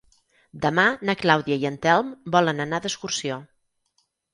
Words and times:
Demà 0.63 0.85
na 1.11 1.15
Clàudia 1.21 1.59
i 1.65 1.69
en 1.73 1.79
Telm 1.85 2.11
volen 2.39 2.67
anar 2.67 2.85
d'excursió. 2.87 3.43